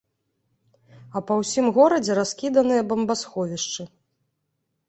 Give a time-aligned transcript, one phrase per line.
[1.19, 3.83] А па ўсім горадзе раскіданыя бомбасховішчы.